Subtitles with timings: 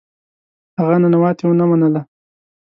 [0.79, 2.01] هغه ننواتې ونه منله.